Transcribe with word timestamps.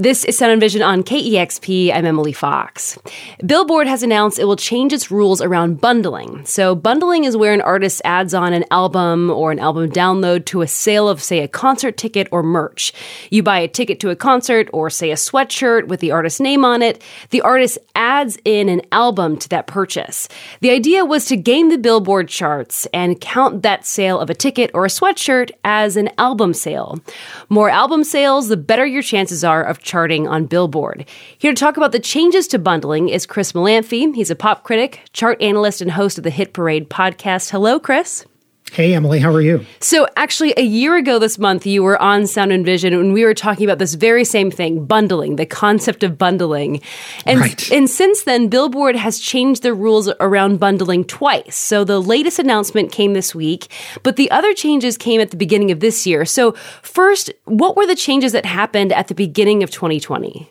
This 0.00 0.24
is 0.26 0.38
Sound 0.38 0.52
and 0.52 0.60
Vision 0.60 0.80
on 0.80 1.02
KEXP. 1.02 1.92
I'm 1.92 2.06
Emily 2.06 2.32
Fox. 2.32 2.96
Billboard 3.44 3.88
has 3.88 4.04
announced 4.04 4.38
it 4.38 4.44
will 4.44 4.54
change 4.54 4.92
its 4.92 5.10
rules 5.10 5.42
around 5.42 5.80
bundling. 5.80 6.44
So, 6.46 6.76
bundling 6.76 7.24
is 7.24 7.36
where 7.36 7.52
an 7.52 7.60
artist 7.60 8.00
adds 8.04 8.32
on 8.32 8.52
an 8.52 8.64
album 8.70 9.28
or 9.28 9.50
an 9.50 9.58
album 9.58 9.90
download 9.90 10.44
to 10.46 10.62
a 10.62 10.68
sale 10.68 11.08
of, 11.08 11.20
say, 11.20 11.40
a 11.40 11.48
concert 11.48 11.96
ticket 11.96 12.28
or 12.30 12.44
merch. 12.44 12.92
You 13.30 13.42
buy 13.42 13.58
a 13.58 13.66
ticket 13.66 13.98
to 13.98 14.10
a 14.10 14.14
concert 14.14 14.70
or, 14.72 14.88
say, 14.88 15.10
a 15.10 15.16
sweatshirt 15.16 15.88
with 15.88 15.98
the 15.98 16.12
artist's 16.12 16.38
name 16.38 16.64
on 16.64 16.80
it. 16.80 17.02
The 17.30 17.40
artist 17.40 17.78
adds 17.96 18.38
in 18.44 18.68
an 18.68 18.82
album 18.92 19.36
to 19.38 19.48
that 19.48 19.66
purchase. 19.66 20.28
The 20.60 20.70
idea 20.70 21.04
was 21.04 21.24
to 21.24 21.36
game 21.36 21.70
the 21.70 21.76
Billboard 21.76 22.28
charts 22.28 22.86
and 22.94 23.20
count 23.20 23.64
that 23.64 23.84
sale 23.84 24.20
of 24.20 24.30
a 24.30 24.34
ticket 24.34 24.70
or 24.74 24.84
a 24.84 24.88
sweatshirt 24.88 25.50
as 25.64 25.96
an 25.96 26.10
album 26.18 26.54
sale. 26.54 27.00
More 27.48 27.68
album 27.68 28.04
sales, 28.04 28.46
the 28.46 28.56
better 28.56 28.86
your 28.86 29.02
chances 29.02 29.42
are 29.42 29.64
of 29.64 29.82
charting 29.88 30.28
on 30.28 30.44
Billboard. 30.44 31.06
Here 31.38 31.52
to 31.52 31.58
talk 31.58 31.78
about 31.78 31.92
the 31.92 31.98
changes 31.98 32.46
to 32.48 32.58
bundling 32.58 33.08
is 33.08 33.24
Chris 33.24 33.52
Molanphy. 33.52 34.14
He's 34.14 34.30
a 34.30 34.36
pop 34.36 34.62
critic, 34.62 35.00
chart 35.14 35.40
analyst, 35.40 35.80
and 35.80 35.90
host 35.90 36.18
of 36.18 36.24
the 36.24 36.30
Hit 36.30 36.52
Parade 36.52 36.90
podcast. 36.90 37.50
Hello, 37.50 37.80
Chris. 37.80 38.26
Hey, 38.72 38.94
Emily, 38.94 39.18
how 39.18 39.32
are 39.32 39.40
you? 39.40 39.64
So, 39.80 40.06
actually, 40.16 40.54
a 40.56 40.62
year 40.62 40.96
ago 40.96 41.18
this 41.18 41.38
month, 41.38 41.66
you 41.66 41.82
were 41.82 42.00
on 42.00 42.26
Sound 42.26 42.52
and 42.52 42.64
Vision 42.64 42.92
and 42.92 43.12
we 43.12 43.24
were 43.24 43.34
talking 43.34 43.64
about 43.64 43.78
this 43.78 43.94
very 43.94 44.24
same 44.24 44.50
thing 44.50 44.84
bundling, 44.84 45.36
the 45.36 45.46
concept 45.46 46.02
of 46.02 46.16
bundling. 46.16 46.80
And, 47.26 47.40
right. 47.40 47.70
and 47.72 47.90
since 47.90 48.22
then, 48.22 48.48
Billboard 48.48 48.96
has 48.96 49.18
changed 49.18 49.62
the 49.62 49.74
rules 49.74 50.08
around 50.20 50.60
bundling 50.60 51.04
twice. 51.04 51.56
So, 51.56 51.84
the 51.84 52.00
latest 52.00 52.38
announcement 52.38 52.92
came 52.92 53.14
this 53.14 53.34
week, 53.34 53.68
but 54.02 54.16
the 54.16 54.30
other 54.30 54.54
changes 54.54 54.96
came 54.96 55.20
at 55.20 55.30
the 55.30 55.36
beginning 55.36 55.70
of 55.70 55.80
this 55.80 56.06
year. 56.06 56.24
So, 56.24 56.52
first, 56.82 57.32
what 57.44 57.76
were 57.76 57.86
the 57.86 57.96
changes 57.96 58.32
that 58.32 58.46
happened 58.46 58.92
at 58.92 59.08
the 59.08 59.14
beginning 59.14 59.62
of 59.62 59.70
2020? 59.70 60.50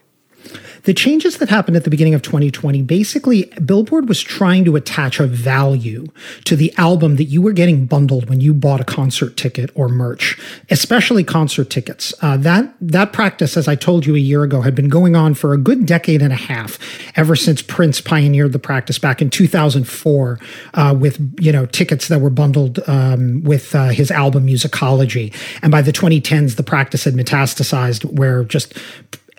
The 0.88 0.94
changes 0.94 1.40
that 1.40 1.50
happened 1.50 1.76
at 1.76 1.84
the 1.84 1.90
beginning 1.90 2.14
of 2.14 2.22
2020 2.22 2.82
basically, 2.84 3.52
Billboard 3.66 4.08
was 4.08 4.22
trying 4.22 4.64
to 4.64 4.78
attach 4.78 5.20
a 5.20 5.28
value 5.28 6.06
to 6.46 6.56
the 6.56 6.74
album 6.78 7.18
that 7.18 7.26
you 7.26 7.42
were 7.42 7.52
getting 7.52 7.88
bundled 7.88 8.30
when 8.30 8.40
you 8.40 8.54
bought 8.54 8.80
a 8.80 8.86
concert 8.86 9.36
ticket 9.36 9.70
or 9.76 9.90
merch, 9.90 10.40
especially 10.70 11.26
concert 11.26 11.70
tickets. 11.70 12.14
Uh, 12.22 12.38
that 12.38 12.74
that 12.80 13.12
practice, 13.12 13.58
as 13.58 13.68
I 13.68 13.76
told 13.76 14.06
you 14.06 14.16
a 14.16 14.18
year 14.18 14.44
ago, 14.44 14.62
had 14.62 14.76
been 14.76 14.88
going 14.88 15.14
on 15.14 15.34
for 15.34 15.52
a 15.52 15.58
good 15.58 15.86
decade 15.86 16.22
and 16.22 16.32
a 16.32 16.38
half, 16.38 16.80
ever 17.18 17.36
since 17.36 17.62
Prince 17.62 18.00
pioneered 18.00 18.54
the 18.54 18.58
practice 18.58 18.98
back 18.98 19.22
in 19.22 19.30
2004 19.30 20.40
uh, 20.74 20.96
with 20.98 21.20
you 21.38 21.52
know 21.52 21.66
tickets 21.66 22.08
that 22.08 22.22
were 22.22 22.30
bundled 22.30 22.80
um, 22.88 23.44
with 23.44 23.76
uh, 23.76 23.90
his 23.90 24.10
album 24.10 24.48
Musicology, 24.48 25.36
and 25.62 25.70
by 25.70 25.82
the 25.82 25.92
2010s, 25.92 26.56
the 26.56 26.64
practice 26.64 27.04
had 27.04 27.14
metastasized 27.14 28.06
where 28.06 28.46
just 28.46 28.74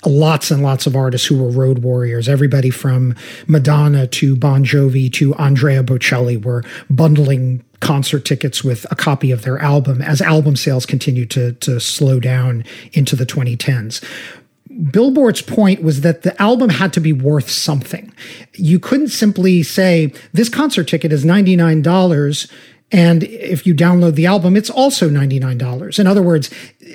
lots 0.07 0.51
and 0.51 0.63
lots 0.63 0.87
of 0.87 0.97
artists 0.97 1.27
who 1.27 1.43
were 1.43 1.51
road 1.51 1.81
warriors. 1.81 2.29
Everybody 2.29 2.71
from 2.71 3.15
Madonna 3.47 4.07
to 4.07 4.37
Bon 4.37 4.65
Jovi 4.65 5.13
to 5.15 5.35
Andrea 5.35 5.83
Bocelli 5.83 6.43
were 6.43 6.63
bundling 6.89 7.65
concert 7.81 8.25
tickets 8.25 8.65
with 8.65 8.87
a 8.91 8.97
copy 8.97 9.31
of 9.31 9.43
their 9.43 9.59
album 9.59 10.03
as 10.03 10.21
album 10.21 10.57
sales 10.57 10.85
continued 10.85 11.31
to, 11.31 11.53
to 11.55 11.79
slow 11.81 12.19
down 12.21 12.65
into 12.93 13.15
the 13.15 13.27
2010s. 13.27 14.05
Billboard's 14.93 15.43
point 15.43 15.83
was 15.83 16.03
that 16.03 16.23
the 16.23 16.41
album 16.41 16.71
had 16.71 16.93
to 16.93 17.01
be 17.01 17.12
worth 17.12 17.51
something. 17.51 18.12
You 18.55 18.79
couldn't 18.79 19.09
simply 19.09 19.62
say, 19.62 20.12
this 20.33 20.49
concert 20.49 20.85
ticket 20.85 21.12
is 21.12 21.25
$99 21.25 22.53
and 22.91 23.22
if 23.25 23.67
you 23.67 23.75
download 23.75 24.14
the 24.14 24.27
album, 24.27 24.56
it's 24.56 24.70
also 24.70 25.11
$99. 25.11 25.98
In 25.98 26.06
other 26.06 26.22
words, 26.22 26.50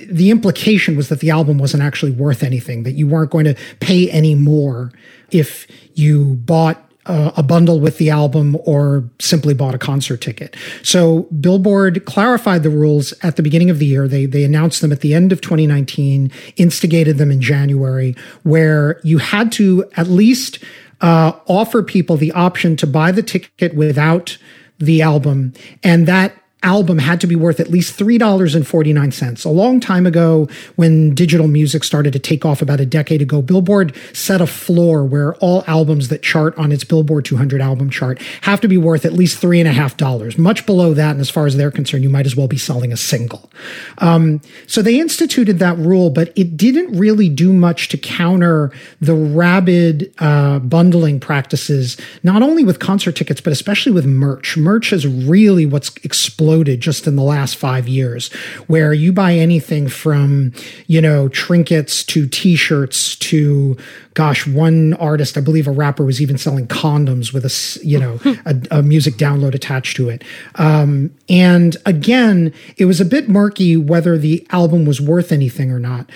the 0.08 0.32
implication 0.32 0.98
was 0.98 1.10
that 1.10 1.20
the 1.20 1.30
album 1.30 1.60
wasn't 1.60 1.84
actually 1.84 2.12
worth 2.12 2.44
anything, 2.44 2.84
that 2.84 2.94
you 2.94 3.08
weren't 3.08 3.32
going 3.32 3.46
to 3.46 3.56
pay 3.80 4.10
any 4.10 4.34
more 4.34 4.92
if 5.32 5.68
you 5.94 6.36
bought 6.36 6.84
a 7.06 7.44
bundle 7.44 7.80
with 7.80 7.98
the 7.98 8.10
album 8.10 8.58
or 8.64 9.10
simply 9.20 9.54
bought 9.54 9.76
a 9.76 9.78
concert 9.78 10.22
ticket. 10.22 10.56
So 10.84 11.24
Billboard 11.40 12.06
clarified 12.06 12.64
the 12.64 12.70
rules 12.70 13.14
at 13.22 13.36
the 13.36 13.44
beginning 13.44 13.70
of 13.70 13.80
the 13.80 13.86
year. 13.86 14.08
They 14.08 14.26
they 14.26 14.44
announced 14.44 14.82
them 14.82 14.92
at 14.92 15.02
the 15.02 15.14
end 15.14 15.32
of 15.32 15.42
2019, 15.42 16.32
instigated 16.56 17.18
them 17.18 17.30
in 17.30 17.42
January, 17.42 18.16
where 18.44 19.02
you 19.04 19.18
had 19.18 19.52
to 19.54 19.84
at 19.98 20.08
least 20.08 20.60
uh, 21.02 21.34
offer 21.48 21.84
people 21.84 22.16
the 22.16 22.32
option 22.32 22.78
to 22.78 22.88
buy 22.88 23.12
the 23.12 23.24
ticket 23.24 23.76
without 23.76 24.38
the 24.86 25.02
album, 25.02 25.54
and 25.84 26.08
that 26.08 26.34
album 26.64 26.98
had 26.98 27.20
to 27.22 27.28
be 27.28 27.36
worth 27.36 27.60
at 27.60 27.70
least 27.70 28.00
$3.49. 28.00 29.46
A 29.46 29.50
long 29.50 29.80
time 29.80 30.06
ago, 30.06 30.48
when 30.76 31.14
digital 31.14 31.48
music 31.48 31.84
started 31.84 32.14
to 32.14 32.20
take 32.20 32.46
off 32.46 32.62
about 32.62 32.80
a 32.80 32.86
decade 32.86 33.22
ago, 33.22 33.42
Billboard 33.42 33.96
set 34.14 34.42
a 34.42 34.48
floor 34.48 35.04
where 35.04 35.36
all 35.36 35.64
albums 35.68 36.08
that 36.08 36.24
chart 36.24 36.58
on 36.58 36.72
its 36.72 36.84
Billboard 36.84 37.26
200 37.26 37.62
album 37.62 37.90
chart 37.90 38.22
have 38.42 38.62
to 38.62 38.68
be 38.68 38.78
worth 38.78 39.06
at 39.06 39.14
least 39.14 39.42
$3.5. 39.42 40.38
Much 40.38 40.66
below 40.66 40.94
that, 40.94 41.12
and 41.12 41.20
as 41.20 41.30
far 41.30 41.46
as 41.46 41.58
they're 41.58 41.72
concerned, 41.72 42.04
you 42.04 42.10
might 42.10 42.26
as 42.26 42.36
well 42.36 42.48
be 42.48 42.58
selling 42.58 42.94
a 42.94 42.98
single. 42.98 43.52
Um, 43.98 44.42
so 44.66 44.82
they 44.82 45.00
instituted 45.00 45.60
that 45.60 45.78
rule, 45.78 46.10
but 46.10 46.32
it 46.38 46.56
didn't 46.56 46.98
really 46.98 47.30
do 47.30 47.52
much 47.52 47.90
to 47.90 47.98
counter 47.98 48.72
the 49.02 49.16
rabid 49.16 50.14
uh, 50.20 50.60
bundling 50.60 51.20
practices, 51.20 51.98
not 52.24 52.42
only 52.42 52.64
with 52.64 52.80
concert 52.80 53.16
tickets, 53.16 53.42
but 53.42 53.52
especially 53.52 53.92
with 53.92 54.06
merch. 54.06 54.56
Merch 54.56 54.94
is 54.94 55.06
really 55.06 55.66
what's 55.66 55.94
exploded 55.98 56.53
exploded 56.54 56.80
just 56.80 57.08
in 57.08 57.16
the 57.16 57.24
last 57.24 57.56
five 57.56 57.88
years, 57.88 58.32
where 58.68 58.94
you 58.94 59.12
buy 59.12 59.34
anything 59.34 59.88
from, 59.88 60.54
you 60.86 61.02
know, 61.02 61.28
trinkets 61.30 62.04
to 62.04 62.28
t 62.28 62.56
shirts 62.56 63.16
to, 63.16 63.76
gosh, 64.14 64.46
one 64.46 64.94
artist, 64.96 65.36
I 65.36 65.42
believe 65.42 65.68
a 65.68 65.72
rapper 65.72 66.06
was 66.06 66.22
even 66.22 66.38
selling 66.38 66.68
condoms 66.68 67.34
with 67.34 67.44
a, 67.44 67.86
you 67.86 68.00
know, 68.00 68.20
a, 68.46 68.56
a 68.70 68.84
music 68.84 69.16
download 69.16 69.56
attached 69.56 69.96
to 69.98 70.10
it. 70.10 70.24
Um, 70.56 71.10
and 71.28 71.76
again, 71.88 72.54
it 72.78 72.86
was 72.86 73.02
a 73.02 73.06
bit 73.06 73.28
murky 73.28 73.76
whether 73.76 74.16
the 74.16 74.46
album 74.52 74.86
was 74.86 75.02
worth 75.02 75.32
anything 75.32 75.72
or 75.72 75.80
not. 75.80 76.12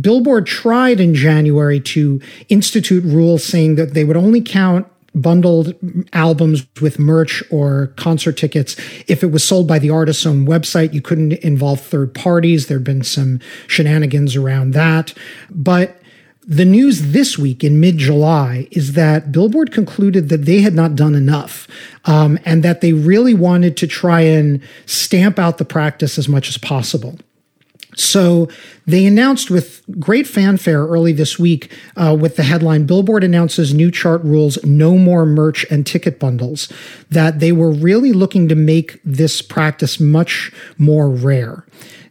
Billboard 0.00 0.46
tried 0.46 1.00
in 1.00 1.16
January 1.16 1.80
to 1.80 2.20
institute 2.48 3.02
rules 3.02 3.42
saying 3.42 3.74
that 3.74 3.94
they 3.94 4.04
would 4.04 4.16
only 4.16 4.40
count 4.40 4.86
bundled 5.14 5.74
albums 6.12 6.66
with 6.80 6.98
merch 6.98 7.42
or 7.50 7.88
concert 7.96 8.36
tickets. 8.36 8.76
If 9.08 9.22
it 9.22 9.32
was 9.32 9.42
sold 9.42 9.66
by 9.66 9.78
the 9.78 9.90
artist's 9.90 10.26
own 10.26 10.46
website, 10.46 10.92
you 10.92 11.02
couldn't 11.02 11.32
involve 11.32 11.80
third 11.80 12.14
parties. 12.14 12.66
There'd 12.66 12.84
been 12.84 13.02
some 13.02 13.40
shenanigans 13.66 14.36
around 14.36 14.72
that. 14.72 15.14
But 15.50 16.00
the 16.46 16.64
news 16.64 17.12
this 17.12 17.38
week 17.38 17.62
in 17.62 17.80
mid 17.80 17.98
July 17.98 18.66
is 18.70 18.94
that 18.94 19.30
Billboard 19.30 19.72
concluded 19.72 20.30
that 20.30 20.46
they 20.46 20.62
had 20.62 20.74
not 20.74 20.96
done 20.96 21.14
enough 21.14 21.68
um, 22.06 22.38
and 22.44 22.62
that 22.62 22.80
they 22.80 22.92
really 22.92 23.34
wanted 23.34 23.76
to 23.78 23.86
try 23.86 24.22
and 24.22 24.62
stamp 24.86 25.38
out 25.38 25.58
the 25.58 25.64
practice 25.64 26.18
as 26.18 26.28
much 26.28 26.48
as 26.48 26.56
possible. 26.56 27.18
So 28.00 28.48
they 28.86 29.06
announced 29.06 29.50
with 29.50 29.82
great 30.00 30.26
fanfare 30.26 30.86
early 30.86 31.12
this 31.12 31.38
week 31.38 31.72
uh, 31.96 32.16
with 32.18 32.36
the 32.36 32.42
headline 32.42 32.86
Billboard 32.86 33.22
announces 33.22 33.74
new 33.74 33.90
chart 33.90 34.22
rules, 34.24 34.62
no 34.64 34.96
more 34.96 35.26
merch 35.26 35.66
and 35.70 35.86
ticket 35.86 36.18
bundles, 36.18 36.72
that 37.10 37.40
they 37.40 37.52
were 37.52 37.70
really 37.70 38.12
looking 38.12 38.48
to 38.48 38.54
make 38.54 39.00
this 39.04 39.42
practice 39.42 40.00
much 40.00 40.52
more 40.78 41.08
rare. 41.10 41.64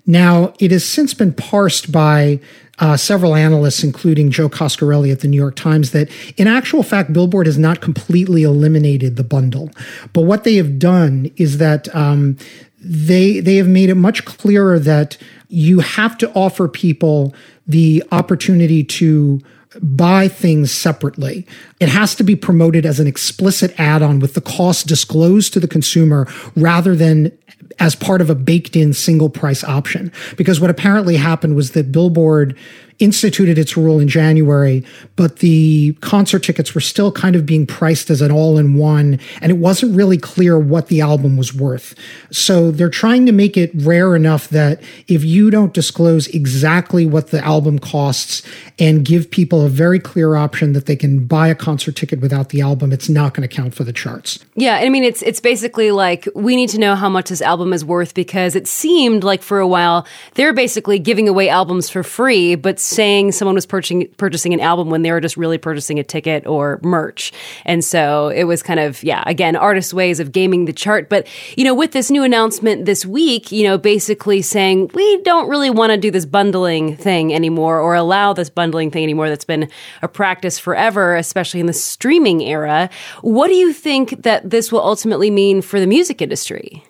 Now, 0.05 0.53
it 0.59 0.71
has 0.71 0.85
since 0.85 1.13
been 1.13 1.33
parsed 1.33 1.91
by 1.91 2.39
uh, 2.79 2.95
several 2.97 3.35
analysts, 3.35 3.83
including 3.83 4.31
Joe 4.31 4.49
Coscarelli 4.49 5.11
at 5.11 5.19
the 5.19 5.27
New 5.27 5.37
York 5.37 5.55
Times, 5.55 5.91
that 5.91 6.09
in 6.37 6.47
actual 6.47 6.81
fact, 6.81 7.11
Billboard 7.13 7.45
has 7.45 7.57
not 7.57 7.81
completely 7.81 8.43
eliminated 8.43 9.17
the 9.17 9.23
bundle. 9.23 9.69
But 10.13 10.21
what 10.21 10.45
they 10.45 10.55
have 10.55 10.79
done 10.79 11.29
is 11.35 11.57
that 11.57 11.93
um, 11.93 12.37
they 12.81 13.39
they 13.39 13.55
have 13.55 13.67
made 13.67 13.89
it 13.89 13.95
much 13.95 14.25
clearer 14.25 14.79
that 14.79 15.17
you 15.49 15.79
have 15.79 16.17
to 16.19 16.31
offer 16.33 16.67
people 16.67 17.33
the 17.67 18.03
opportunity 18.11 18.83
to 18.83 19.41
buy 19.81 20.27
things 20.27 20.71
separately. 20.71 21.45
It 21.79 21.89
has 21.89 22.15
to 22.15 22.23
be 22.23 22.35
promoted 22.35 22.85
as 22.85 22.99
an 22.99 23.07
explicit 23.07 23.77
add 23.79 24.01
on 24.01 24.19
with 24.19 24.33
the 24.33 24.41
cost 24.41 24.87
disclosed 24.87 25.53
to 25.53 25.59
the 25.59 25.67
consumer 25.67 26.27
rather 26.55 26.95
than 26.95 27.31
as 27.79 27.95
part 27.95 28.21
of 28.21 28.29
a 28.29 28.35
baked 28.35 28.75
in 28.75 28.93
single 28.93 29.29
price 29.29 29.63
option. 29.63 30.11
Because 30.37 30.59
what 30.59 30.69
apparently 30.69 31.17
happened 31.17 31.55
was 31.55 31.71
that 31.71 31.91
Billboard 31.91 32.57
instituted 32.99 33.57
its 33.57 33.77
rule 33.77 33.99
in 33.99 34.07
January, 34.07 34.83
but 35.15 35.37
the 35.37 35.93
concert 36.01 36.43
tickets 36.43 36.75
were 36.75 36.81
still 36.81 37.11
kind 37.11 37.35
of 37.35 37.45
being 37.45 37.65
priced 37.65 38.09
as 38.09 38.21
an 38.21 38.31
all 38.31 38.57
in 38.57 38.75
one, 38.75 39.19
and 39.41 39.51
it 39.51 39.57
wasn't 39.57 39.95
really 39.95 40.17
clear 40.17 40.59
what 40.59 40.87
the 40.87 40.99
album 41.01 41.37
was 41.37 41.53
worth. 41.53 41.95
So 42.31 42.71
they're 42.71 42.89
trying 42.89 43.25
to 43.25 43.31
make 43.31 43.55
it 43.55 43.71
rare 43.73 44.15
enough 44.15 44.49
that 44.49 44.81
if 45.07 45.23
you 45.23 45.49
don't 45.49 45.73
disclose 45.73 46.27
exactly 46.27 47.05
what 47.05 47.27
the 47.27 47.43
album 47.43 47.79
costs 47.79 48.43
and 48.77 49.05
give 49.05 49.31
people 49.31 49.65
a 49.65 49.69
very 49.69 49.99
clear 49.99 50.35
option 50.35 50.73
that 50.73 50.85
they 50.85 50.95
can 50.95 51.25
buy 51.25 51.47
a 51.47 51.55
concert 51.55 51.95
ticket 51.95 52.19
without 52.19 52.49
the 52.49 52.61
album, 52.61 52.91
it's 52.91 53.09
not 53.09 53.33
going 53.33 53.47
to 53.47 53.53
count 53.53 53.73
for 53.73 53.83
the 53.83 53.93
charts. 53.93 54.39
Yeah, 54.55 54.75
I 54.75 54.89
mean 54.89 55.03
it's 55.03 55.21
it's 55.21 55.39
basically 55.39 55.91
like 55.91 56.27
we 56.35 56.55
need 56.55 56.69
to 56.69 56.79
know 56.79 56.95
how 56.95 57.07
much 57.07 57.29
this 57.29 57.41
album 57.41 57.71
is 57.71 57.85
worth 57.85 58.13
because 58.13 58.55
it 58.55 58.67
seemed 58.67 59.23
like 59.23 59.41
for 59.41 59.59
a 59.59 59.67
while 59.67 60.05
they're 60.33 60.53
basically 60.53 60.99
giving 60.99 61.29
away 61.29 61.47
albums 61.47 61.89
for 61.89 62.03
free, 62.03 62.55
but 62.55 62.79
saying 62.89 63.31
someone 63.31 63.55
was 63.55 63.65
purchasing 63.65 64.07
purchasing 64.17 64.53
an 64.53 64.59
album 64.59 64.89
when 64.89 65.03
they 65.03 65.11
were 65.11 65.21
just 65.21 65.37
really 65.37 65.57
purchasing 65.57 65.99
a 65.99 66.03
ticket 66.03 66.45
or 66.47 66.79
merch. 66.83 67.31
And 67.65 67.83
so 67.83 68.29
it 68.29 68.45
was 68.45 68.63
kind 68.63 68.79
of 68.79 69.03
yeah, 69.03 69.23
again, 69.25 69.55
artists' 69.55 69.93
ways 69.93 70.19
of 70.19 70.31
gaming 70.31 70.65
the 70.65 70.73
chart. 70.73 71.09
But 71.09 71.27
you 71.55 71.63
know, 71.63 71.73
with 71.73 71.91
this 71.91 72.09
new 72.09 72.23
announcement 72.23 72.85
this 72.85 73.05
week, 73.05 73.51
you 73.51 73.63
know, 73.63 73.77
basically 73.77 74.41
saying 74.41 74.91
we 74.93 75.21
don't 75.21 75.49
really 75.49 75.69
want 75.69 75.91
to 75.91 75.97
do 75.97 76.11
this 76.11 76.25
bundling 76.25 76.97
thing 76.97 77.33
anymore 77.33 77.79
or 77.79 77.93
allow 77.93 78.33
this 78.33 78.49
bundling 78.49 78.91
thing 78.91 79.03
anymore. 79.03 79.29
That's 79.29 79.45
been 79.45 79.69
a 80.01 80.07
practice 80.07 80.57
forever, 80.57 81.15
especially 81.15 81.59
in 81.59 81.65
the 81.67 81.73
streaming 81.73 82.41
era. 82.41 82.89
What 83.21 83.47
do 83.47 83.55
you 83.55 83.73
think 83.73 84.23
that 84.23 84.49
this 84.49 84.71
will 84.71 84.81
ultimately 84.81 85.29
mean 85.29 85.61
for 85.61 85.79
the 85.79 85.87
music 85.87 86.21
industry? 86.21 86.83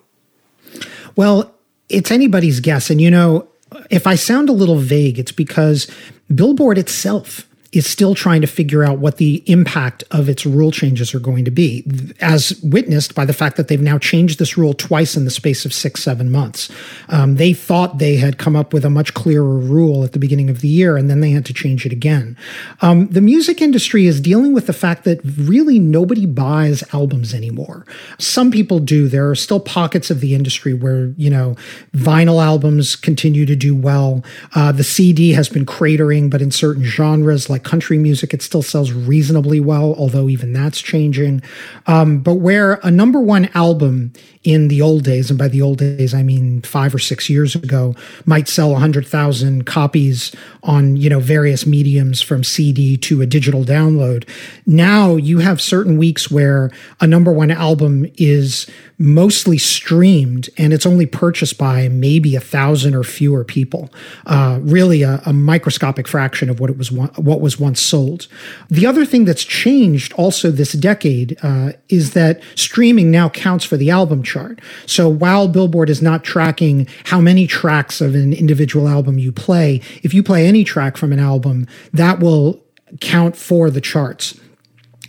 Well, 1.16 1.54
it's 1.88 2.10
anybody's 2.10 2.60
guess. 2.60 2.90
And, 2.90 3.00
you 3.00 3.10
know, 3.10 3.49
if 3.90 4.06
I 4.06 4.14
sound 4.14 4.48
a 4.48 4.52
little 4.54 4.76
vague, 4.76 5.18
it's 5.18 5.32
because 5.32 5.90
Billboard 6.34 6.78
itself 6.78 7.46
is 7.72 7.86
still 7.86 8.16
trying 8.16 8.40
to 8.40 8.48
figure 8.48 8.82
out 8.82 8.98
what 8.98 9.18
the 9.18 9.44
impact 9.46 10.02
of 10.10 10.28
its 10.28 10.44
rule 10.44 10.72
changes 10.72 11.14
are 11.14 11.20
going 11.20 11.44
to 11.44 11.52
be, 11.52 11.84
as 12.20 12.60
witnessed 12.64 13.14
by 13.14 13.24
the 13.24 13.32
fact 13.32 13.56
that 13.56 13.68
they've 13.68 13.80
now 13.80 13.96
changed 13.96 14.40
this 14.40 14.58
rule 14.58 14.74
twice 14.74 15.16
in 15.16 15.24
the 15.24 15.30
space 15.30 15.64
of 15.64 15.72
six, 15.72 16.02
seven 16.02 16.32
months. 16.32 16.68
Um, 17.08 17.36
they 17.36 17.52
thought 17.52 17.98
they 17.98 18.16
had 18.16 18.38
come 18.38 18.56
up 18.56 18.72
with 18.72 18.84
a 18.84 18.90
much 18.90 19.14
clearer 19.14 19.56
rule 19.56 20.02
at 20.02 20.12
the 20.12 20.18
beginning 20.18 20.50
of 20.50 20.62
the 20.62 20.68
year, 20.68 20.96
and 20.96 21.08
then 21.08 21.20
they 21.20 21.30
had 21.30 21.46
to 21.46 21.54
change 21.54 21.86
it 21.86 21.92
again. 21.92 22.36
Um, 22.80 23.06
the 23.06 23.20
music 23.20 23.62
industry 23.62 24.06
is 24.06 24.20
dealing 24.20 24.52
with 24.52 24.66
the 24.66 24.72
fact 24.72 25.04
that 25.04 25.20
really 25.24 25.78
nobody 25.78 26.26
buys 26.26 26.82
albums 26.92 27.32
anymore. 27.32 27.86
Some 28.18 28.50
people 28.50 28.80
do. 28.80 29.06
There 29.06 29.30
are 29.30 29.36
still 29.36 29.60
pockets 29.60 30.10
of 30.10 30.20
the 30.20 30.34
industry 30.34 30.74
where, 30.74 31.12
you 31.16 31.30
know, 31.30 31.54
vinyl 31.94 32.44
albums 32.44 32.96
continue 32.96 33.46
to 33.46 33.54
do 33.54 33.76
well. 33.76 34.24
Uh, 34.56 34.72
the 34.72 34.82
CD 34.82 35.32
has 35.32 35.48
been 35.48 35.64
cratering, 35.64 36.30
but 36.30 36.42
in 36.42 36.50
certain 36.50 36.82
genres 36.82 37.48
like 37.48 37.59
like 37.60 37.70
country 37.70 37.98
music, 37.98 38.32
it 38.34 38.42
still 38.42 38.62
sells 38.62 38.92
reasonably 38.92 39.60
well, 39.60 39.94
although 39.94 40.28
even 40.28 40.52
that's 40.52 40.80
changing. 40.80 41.42
Um, 41.86 42.20
but 42.20 42.34
where 42.34 42.80
a 42.82 42.90
number 42.90 43.20
one 43.20 43.50
album 43.54 44.12
in 44.42 44.68
the 44.68 44.80
old 44.80 45.04
days, 45.04 45.28
and 45.28 45.38
by 45.38 45.48
the 45.48 45.60
old 45.60 45.78
days 45.78 46.14
I 46.14 46.22
mean 46.22 46.62
five 46.62 46.94
or 46.94 46.98
six 46.98 47.28
years 47.28 47.54
ago, 47.54 47.94
might 48.24 48.48
sell 48.48 48.74
hundred 48.74 49.06
thousand 49.06 49.66
copies 49.66 50.34
on 50.62 50.96
you 50.96 51.10
know 51.10 51.20
various 51.20 51.66
mediums 51.66 52.22
from 52.22 52.42
CD 52.42 52.96
to 52.98 53.20
a 53.20 53.26
digital 53.26 53.64
download. 53.64 54.28
Now 54.66 55.16
you 55.16 55.38
have 55.38 55.60
certain 55.60 55.98
weeks 55.98 56.30
where 56.30 56.70
a 57.00 57.06
number 57.06 57.32
one 57.32 57.50
album 57.50 58.06
is 58.16 58.66
mostly 59.00 59.56
streamed 59.56 60.50
and 60.58 60.74
it's 60.74 60.84
only 60.84 61.06
purchased 61.06 61.56
by 61.56 61.88
maybe 61.88 62.36
a 62.36 62.40
thousand 62.40 62.94
or 62.94 63.02
fewer 63.02 63.42
people. 63.42 63.88
Uh, 64.26 64.58
really, 64.60 65.02
a, 65.02 65.22
a, 65.24 65.32
microscopic 65.32 66.06
fraction 66.06 66.50
of 66.50 66.60
what 66.60 66.68
it 66.68 66.76
was 66.76 66.92
what 66.92 67.40
was 67.40 67.58
once 67.58 67.80
sold. 67.80 68.28
The 68.68 68.86
other 68.86 69.06
thing 69.06 69.24
that's 69.24 69.42
changed 69.42 70.12
also 70.12 70.50
this 70.50 70.72
decade 70.72 71.38
uh, 71.42 71.72
is 71.88 72.12
that 72.12 72.42
streaming 72.56 73.10
now 73.10 73.30
counts 73.30 73.64
for 73.64 73.78
the 73.78 73.90
album 73.90 74.22
chart. 74.30 74.60
So 74.86 75.08
while 75.08 75.48
Billboard 75.48 75.90
is 75.90 76.00
not 76.00 76.24
tracking 76.24 76.86
how 77.04 77.20
many 77.20 77.46
tracks 77.46 78.00
of 78.00 78.14
an 78.14 78.32
individual 78.32 78.88
album 78.88 79.18
you 79.18 79.32
play, 79.32 79.80
if 80.02 80.14
you 80.14 80.22
play 80.22 80.46
any 80.46 80.64
track 80.64 80.96
from 80.96 81.12
an 81.12 81.18
album, 81.18 81.66
that 81.92 82.20
will 82.20 82.62
count 83.00 83.36
for 83.36 83.70
the 83.70 83.80
charts. 83.80 84.38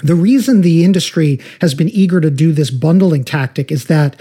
The 0.03 0.15
reason 0.15 0.61
the 0.61 0.83
industry 0.83 1.39
has 1.61 1.73
been 1.73 1.89
eager 1.89 2.19
to 2.21 2.31
do 2.31 2.53
this 2.53 2.71
bundling 2.71 3.23
tactic 3.23 3.71
is 3.71 3.85
that 3.85 4.19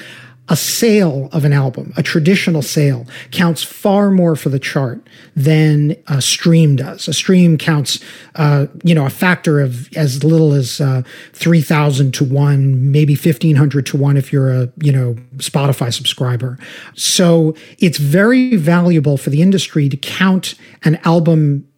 a 0.51 0.57
sale 0.57 1.29
of 1.33 1.45
an 1.45 1.53
album, 1.53 1.93
a 1.97 2.03
traditional 2.03 2.61
sale, 2.61 3.07
counts 3.31 3.63
far 3.63 4.11
more 4.11 4.35
for 4.35 4.49
the 4.49 4.59
chart 4.59 5.01
than 5.37 5.97
a 6.09 6.21
stream 6.21 6.75
does. 6.75 7.07
A 7.07 7.15
stream 7.15 7.57
counts, 7.57 8.01
uh, 8.35 8.67
you 8.83 8.95
know, 8.95 9.07
a 9.07 9.11
factor 9.11 9.61
of 9.61 9.89
as 9.97 10.25
little 10.25 10.53
as 10.53 10.81
uh, 10.81 11.03
three 11.33 11.63
thousand 11.63 12.13
to 12.15 12.25
one, 12.25 12.91
maybe 12.91 13.15
fifteen 13.15 13.55
hundred 13.55 13.87
to 13.87 13.97
one 13.97 14.17
if 14.17 14.33
you're 14.33 14.51
a 14.51 14.69
you 14.83 14.93
know 14.93 15.15
Spotify 15.37 15.95
subscriber. 15.95 16.59
So 16.95 17.55
it's 17.79 17.99
very 17.99 18.57
valuable 18.57 19.17
for 19.17 19.31
the 19.31 19.43
industry 19.43 19.89
to 19.89 19.97
count 19.97 20.57
an 20.83 20.97
album 21.05 21.70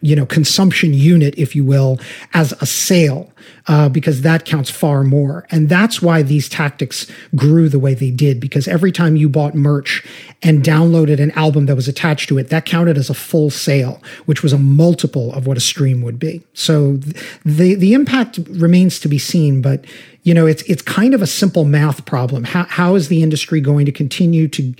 you 0.00 0.16
know 0.16 0.26
consumption 0.26 0.94
unit 0.94 1.34
if 1.36 1.54
you 1.54 1.64
will 1.64 1.98
as 2.34 2.52
a 2.60 2.66
sale 2.66 3.32
uh, 3.68 3.88
because 3.88 4.22
that 4.22 4.44
counts 4.44 4.70
far 4.70 5.02
more. 5.02 5.46
And 5.50 5.68
that's 5.68 6.00
why 6.00 6.22
these 6.22 6.48
tactics 6.48 7.10
grew 7.34 7.68
the 7.68 7.78
way 7.78 7.94
they 7.94 8.10
did 8.10 8.40
because 8.40 8.68
every 8.68 8.92
time 8.92 9.16
you 9.16 9.28
bought 9.28 9.54
merch 9.54 10.06
and 10.42 10.62
downloaded 10.62 11.20
an 11.20 11.32
album 11.32 11.66
that 11.66 11.74
was 11.74 11.88
attached 11.88 12.28
to 12.28 12.38
it 12.38 12.48
that 12.48 12.64
counted 12.64 12.96
as 12.96 13.10
a 13.10 13.14
full 13.14 13.50
sale 13.50 14.02
which 14.26 14.42
was 14.42 14.52
a 14.52 14.58
multiple 14.58 15.32
of 15.32 15.46
what 15.46 15.56
a 15.56 15.60
stream 15.60 16.02
would 16.02 16.18
be. 16.18 16.42
So 16.54 16.98
the 17.44 17.74
the 17.74 17.94
impact 17.94 18.38
remains 18.50 19.00
to 19.00 19.08
be 19.08 19.18
seen 19.18 19.62
but 19.62 19.84
you 20.22 20.34
know 20.34 20.46
it's 20.46 20.62
it's 20.62 20.82
kind 20.82 21.14
of 21.14 21.22
a 21.22 21.26
simple 21.26 21.64
math 21.64 22.04
problem. 22.04 22.44
How, 22.44 22.64
how 22.64 22.94
is 22.94 23.08
the 23.08 23.22
industry 23.22 23.60
going 23.60 23.86
to 23.86 23.92
continue 23.92 24.48
to 24.48 24.74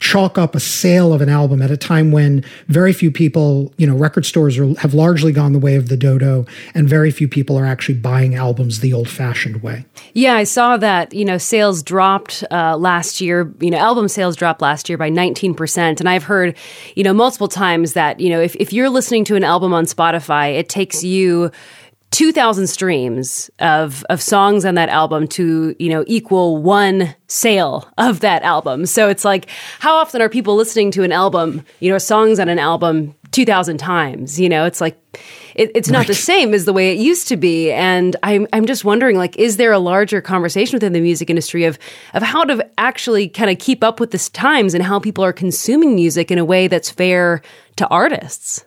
chalk 0.00 0.38
up 0.38 0.54
a 0.54 0.60
sale 0.60 1.12
of 1.12 1.20
an 1.20 1.28
album 1.28 1.62
at 1.62 1.70
a 1.70 1.76
time 1.76 2.10
when 2.10 2.42
very 2.68 2.92
few 2.92 3.10
people, 3.10 3.72
you 3.76 3.86
know, 3.86 3.94
record 3.94 4.24
stores 4.24 4.58
are, 4.58 4.74
have 4.80 4.94
largely 4.94 5.30
gone 5.30 5.52
the 5.52 5.58
way 5.58 5.76
of 5.76 5.88
the 5.88 5.96
dodo, 5.96 6.46
and 6.74 6.88
very 6.88 7.10
few 7.10 7.28
people 7.28 7.56
are 7.56 7.66
actually 7.66 7.94
buying 7.94 8.34
albums 8.34 8.80
the 8.80 8.92
old-fashioned 8.92 9.62
way. 9.62 9.84
Yeah, 10.14 10.34
I 10.34 10.44
saw 10.44 10.76
that. 10.78 11.12
You 11.12 11.24
know, 11.24 11.38
sales 11.38 11.82
dropped 11.82 12.42
uh, 12.50 12.76
last 12.76 13.20
year. 13.20 13.52
You 13.60 13.70
know, 13.70 13.78
album 13.78 14.08
sales 14.08 14.36
dropped 14.36 14.62
last 14.62 14.88
year 14.88 14.98
by 14.98 15.10
19 15.10 15.54
percent, 15.54 16.00
and 16.00 16.08
I've 16.08 16.24
heard, 16.24 16.56
you 16.96 17.04
know, 17.04 17.12
multiple 17.12 17.48
times 17.48 17.92
that 17.92 18.18
you 18.20 18.30
know 18.30 18.40
if 18.40 18.56
if 18.56 18.72
you're 18.72 18.90
listening 18.90 19.24
to 19.24 19.36
an 19.36 19.44
album 19.44 19.74
on 19.74 19.84
Spotify, 19.84 20.58
it 20.58 20.68
takes 20.68 21.04
you 21.04 21.50
2000 22.10 22.66
streams 22.66 23.50
of 23.60 24.04
of 24.10 24.20
songs 24.20 24.64
on 24.64 24.74
that 24.74 24.88
album 24.88 25.28
to 25.28 25.76
you 25.78 25.88
know 25.88 26.04
equal 26.08 26.56
one 26.56 27.14
sale 27.28 27.88
of 27.98 28.20
that 28.20 28.42
album. 28.42 28.84
So 28.86 29.08
it's 29.08 29.24
like 29.24 29.48
how 29.78 29.94
often 29.94 30.20
are 30.20 30.28
people 30.28 30.56
listening 30.56 30.90
to 30.92 31.04
an 31.04 31.12
album 31.12 31.64
you 31.78 31.90
know 31.90 31.98
songs 31.98 32.40
on 32.40 32.48
an 32.48 32.58
album 32.58 33.14
2000 33.30 33.78
times 33.78 34.40
you 34.40 34.48
know? 34.48 34.64
It's 34.64 34.80
like 34.80 34.98
it, 35.54 35.70
it's 35.74 35.88
not 35.88 35.98
right. 35.98 36.06
the 36.08 36.14
same 36.14 36.52
as 36.52 36.64
the 36.64 36.72
way 36.72 36.92
it 36.92 36.98
used 36.98 37.28
to 37.28 37.36
be. 37.36 37.70
And 37.70 38.16
I'm, 38.22 38.46
I'm 38.52 38.66
just 38.66 38.84
wondering 38.84 39.16
like 39.16 39.36
is 39.36 39.56
there 39.56 39.72
a 39.72 39.78
larger 39.78 40.20
conversation 40.20 40.74
within 40.74 40.92
the 40.92 41.00
music 41.00 41.30
industry 41.30 41.64
of 41.64 41.78
of 42.14 42.22
how 42.22 42.42
to 42.44 42.68
actually 42.76 43.28
kind 43.28 43.50
of 43.50 43.58
keep 43.58 43.84
up 43.84 44.00
with 44.00 44.10
the 44.10 44.18
times 44.32 44.74
and 44.74 44.82
how 44.82 44.98
people 44.98 45.24
are 45.24 45.32
consuming 45.32 45.94
music 45.94 46.32
in 46.32 46.38
a 46.38 46.44
way 46.44 46.66
that's 46.66 46.90
fair 46.90 47.40
to 47.76 47.86
artists 47.86 48.64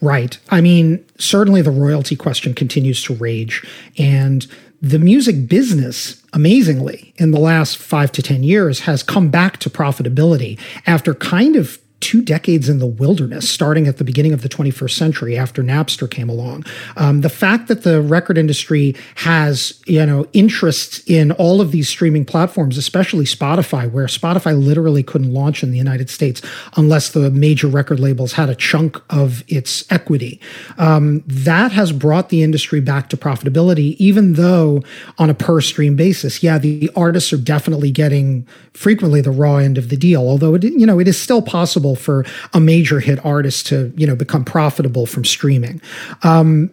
Right. 0.00 0.38
I 0.50 0.60
mean, 0.60 1.04
certainly 1.18 1.62
the 1.62 1.70
royalty 1.70 2.16
question 2.16 2.54
continues 2.54 3.02
to 3.04 3.14
rage. 3.14 3.66
And 3.96 4.46
the 4.80 4.98
music 4.98 5.48
business, 5.48 6.22
amazingly, 6.32 7.12
in 7.16 7.32
the 7.32 7.40
last 7.40 7.78
five 7.78 8.12
to 8.12 8.22
10 8.22 8.44
years, 8.44 8.80
has 8.80 9.02
come 9.02 9.28
back 9.28 9.58
to 9.58 9.70
profitability 9.70 10.58
after 10.86 11.14
kind 11.14 11.56
of 11.56 11.78
two 12.00 12.22
decades 12.22 12.68
in 12.68 12.78
the 12.78 12.86
wilderness, 12.86 13.50
starting 13.50 13.88
at 13.88 13.96
the 13.96 14.04
beginning 14.04 14.32
of 14.32 14.42
the 14.42 14.48
21st 14.48 14.92
century 14.92 15.36
after 15.36 15.62
Napster 15.62 16.08
came 16.08 16.28
along. 16.28 16.64
Um, 16.96 17.22
the 17.22 17.28
fact 17.28 17.68
that 17.68 17.82
the 17.82 18.00
record 18.00 18.38
industry 18.38 18.94
has, 19.16 19.82
you 19.86 20.04
know, 20.06 20.26
interests 20.32 21.02
in 21.06 21.32
all 21.32 21.60
of 21.60 21.72
these 21.72 21.88
streaming 21.88 22.24
platforms, 22.24 22.78
especially 22.78 23.24
Spotify, 23.24 23.90
where 23.90 24.06
Spotify 24.06 24.58
literally 24.58 25.02
couldn't 25.02 25.32
launch 25.32 25.62
in 25.62 25.72
the 25.72 25.78
United 25.78 26.08
States 26.08 26.40
unless 26.76 27.10
the 27.10 27.30
major 27.30 27.66
record 27.66 27.98
labels 27.98 28.32
had 28.32 28.48
a 28.48 28.54
chunk 28.54 29.00
of 29.10 29.42
its 29.48 29.84
equity. 29.90 30.40
Um, 30.78 31.24
that 31.26 31.72
has 31.72 31.90
brought 31.90 32.28
the 32.28 32.42
industry 32.42 32.80
back 32.80 33.08
to 33.10 33.16
profitability, 33.16 33.96
even 33.98 34.34
though 34.34 34.82
on 35.18 35.30
a 35.30 35.34
per 35.34 35.60
stream 35.60 35.96
basis, 35.96 36.42
yeah, 36.42 36.58
the 36.58 36.90
artists 36.94 37.32
are 37.32 37.38
definitely 37.38 37.90
getting 37.90 38.46
frequently 38.72 39.20
the 39.20 39.30
raw 39.30 39.56
end 39.56 39.76
of 39.76 39.88
the 39.88 39.96
deal, 39.96 40.20
although 40.20 40.54
it, 40.54 40.62
you 40.62 40.86
know, 40.86 41.00
it 41.00 41.08
is 41.08 41.18
still 41.20 41.42
possible 41.42 41.87
possible 41.88 41.96
for 41.96 42.24
a 42.52 42.60
major 42.60 43.00
hit 43.00 43.24
artist 43.24 43.66
to, 43.68 43.92
you 43.96 44.06
know, 44.06 44.16
become 44.16 44.44
profitable 44.44 45.06
from 45.06 45.24
streaming. 45.24 45.80
Um, 46.22 46.70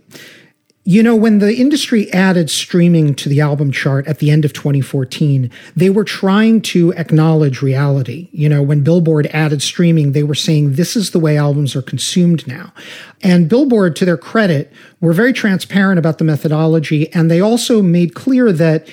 you 0.88 1.02
know, 1.02 1.16
when 1.16 1.40
the 1.40 1.56
industry 1.56 2.14
added 2.14 2.52
streaming 2.52 3.16
to 3.16 3.28
the 3.28 3.42
album 3.42 3.72
chart 3.72 4.06
at 4.06 4.20
the 4.20 4.30
end 4.30 4.46
of 4.46 4.54
2014, 4.54 5.50
they 5.76 5.90
were 5.90 6.04
trying 6.04 6.62
to 6.62 6.94
acknowledge 6.94 7.64
reality. 7.64 8.30
You 8.32 8.50
know, 8.50 8.62
when 8.62 8.84
Billboard 8.84 9.26
added 9.34 9.64
streaming, 9.64 10.12
they 10.12 10.22
were 10.22 10.36
saying 10.36 10.74
this 10.74 10.96
is 10.96 11.10
the 11.10 11.20
way 11.20 11.38
albums 11.38 11.76
are 11.76 11.82
consumed 11.82 12.46
now. 12.46 12.72
And 13.24 13.50
Billboard, 13.50 13.96
to 13.96 14.06
their 14.06 14.18
credit, 14.18 14.72
were 15.02 15.14
very 15.14 15.34
transparent 15.34 15.98
about 15.98 16.20
the 16.20 16.24
methodology. 16.24 17.12
And 17.14 17.32
they 17.32 17.42
also 17.42 17.82
made 17.82 18.14
clear 18.14 18.52
that 18.52 18.88